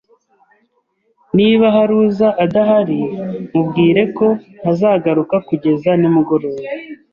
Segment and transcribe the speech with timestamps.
[1.37, 2.99] Niba hari uza adahari,
[3.53, 4.27] mubwire ko
[4.59, 6.61] ntazagaruka kugeza nimugoroba